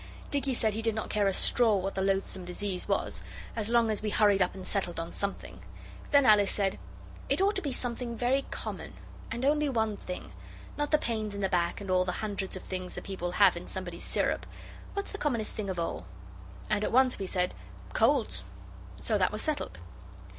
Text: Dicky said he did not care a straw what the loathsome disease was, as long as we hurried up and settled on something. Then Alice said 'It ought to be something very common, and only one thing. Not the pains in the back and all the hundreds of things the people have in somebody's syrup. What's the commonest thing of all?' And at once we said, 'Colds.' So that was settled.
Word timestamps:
Dicky 0.31 0.55
said 0.55 0.73
he 0.73 0.81
did 0.81 0.95
not 0.95 1.11
care 1.11 1.27
a 1.27 1.31
straw 1.31 1.75
what 1.75 1.93
the 1.93 2.01
loathsome 2.01 2.43
disease 2.43 2.87
was, 2.87 3.21
as 3.55 3.69
long 3.69 3.91
as 3.91 4.01
we 4.01 4.09
hurried 4.09 4.41
up 4.41 4.55
and 4.55 4.65
settled 4.65 4.99
on 4.99 5.11
something. 5.11 5.61
Then 6.09 6.25
Alice 6.25 6.49
said 6.49 6.79
'It 7.29 7.39
ought 7.39 7.55
to 7.55 7.61
be 7.61 7.71
something 7.71 8.17
very 8.17 8.47
common, 8.49 8.95
and 9.29 9.45
only 9.45 9.69
one 9.69 9.97
thing. 9.97 10.33
Not 10.75 10.89
the 10.89 10.97
pains 10.97 11.35
in 11.35 11.41
the 11.41 11.49
back 11.49 11.79
and 11.79 11.91
all 11.91 12.03
the 12.03 12.13
hundreds 12.13 12.55
of 12.55 12.63
things 12.63 12.95
the 12.95 13.01
people 13.03 13.33
have 13.33 13.55
in 13.55 13.67
somebody's 13.67 14.03
syrup. 14.03 14.47
What's 14.95 15.11
the 15.11 15.19
commonest 15.19 15.53
thing 15.53 15.69
of 15.69 15.77
all?' 15.77 16.07
And 16.67 16.83
at 16.83 16.91
once 16.91 17.19
we 17.19 17.27
said, 17.27 17.53
'Colds.' 17.93 18.43
So 18.99 19.19
that 19.19 19.31
was 19.31 19.43
settled. 19.43 19.77